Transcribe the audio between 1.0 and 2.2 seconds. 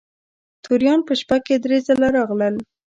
په شپه کې درې ځله